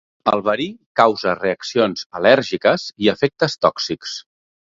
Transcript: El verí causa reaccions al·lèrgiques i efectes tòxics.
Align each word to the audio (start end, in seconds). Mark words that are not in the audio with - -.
El 0.29 0.39
verí 0.45 0.63
causa 0.99 1.33
reaccions 1.39 2.07
al·lèrgiques 2.21 2.87
i 3.05 3.13
efectes 3.13 3.57
tòxics. 3.67 4.19